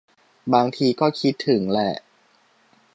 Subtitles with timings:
[0.53, 1.93] บางทีก็คิดถึงแหละ